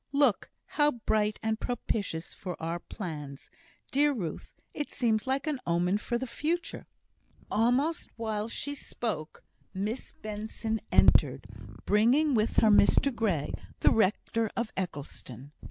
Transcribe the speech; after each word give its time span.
"Look! 0.13 0.49
how 0.65 0.93
bright 1.05 1.37
and 1.43 1.59
propitious 1.59 2.33
for 2.33 2.59
our 2.59 2.79
plans. 2.79 3.51
Dear 3.91 4.13
Ruth, 4.13 4.55
it 4.73 4.91
seems 4.91 5.27
like 5.27 5.45
an 5.45 5.59
omen 5.67 5.99
for 5.99 6.17
the 6.17 6.25
future!" 6.25 6.87
Almost 7.51 8.09
while 8.15 8.47
she 8.47 8.73
spoke, 8.73 9.43
Miss 9.75 10.13
Benson 10.13 10.81
entered, 10.91 11.45
bringing 11.85 12.33
with 12.33 12.55
her 12.57 12.71
Mr 12.71 13.13
Grey, 13.15 13.53
the 13.81 13.91
rector 13.91 14.49
of 14.57 14.71
Eccleston. 14.75 15.51